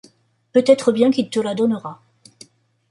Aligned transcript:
Peut-être 0.51 0.91
bien 0.91 1.11
qu’il 1.11 1.29
te 1.29 1.39
la 1.39 1.53
donnera. 1.53 2.01